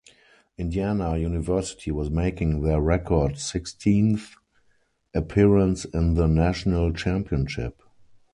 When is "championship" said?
6.91-7.83